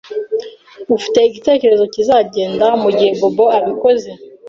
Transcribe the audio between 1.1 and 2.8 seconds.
igitekerezo kizagenda